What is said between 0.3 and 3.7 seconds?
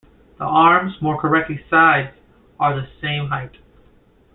The arms, more correctly sides, are of the same height.